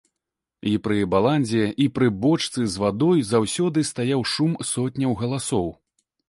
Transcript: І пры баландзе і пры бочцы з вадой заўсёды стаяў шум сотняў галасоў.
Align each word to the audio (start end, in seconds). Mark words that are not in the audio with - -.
І 0.69 0.71
пры 0.85 0.95
баландзе 1.13 1.65
і 1.85 1.87
пры 1.97 2.07
бочцы 2.23 2.65
з 2.77 2.81
вадой 2.85 3.21
заўсёды 3.33 3.85
стаяў 3.91 4.25
шум 4.33 4.57
сотняў 4.71 5.11
галасоў. 5.23 5.71